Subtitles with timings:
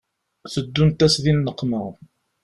[0.53, 1.81] Teddunt-as di nneqma